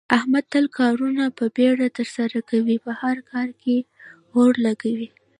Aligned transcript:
احمد 0.17 0.45
تل 0.53 0.65
کارونه 0.79 1.23
په 1.37 1.45
بیړه 1.55 1.87
ترسره 1.97 2.39
کوي، 2.49 2.77
په 2.85 2.91
هر 3.01 3.17
کار 3.31 3.47
کې 3.61 3.77
اور 4.35 4.53
لگوي. 4.65 5.07